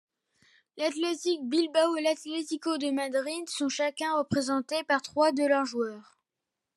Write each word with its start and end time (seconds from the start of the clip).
L'Athletic 0.77 1.43
Bilbao 1.43 1.95
et 1.95 2.01
l'Atlético 2.01 2.79
de 2.79 2.89
Madrid 2.89 3.47
sont 3.47 3.69
chacun 3.69 4.17
représentés 4.17 4.83
par 4.85 5.03
trois 5.03 5.31
de 5.31 5.43
leurs 5.45 5.65
joueurs. 5.67 6.17